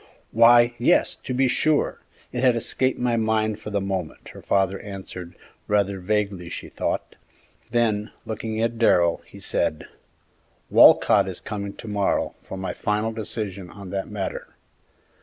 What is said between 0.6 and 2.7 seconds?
yes, to be sure; it had